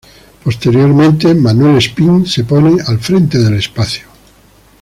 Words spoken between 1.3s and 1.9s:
Manuel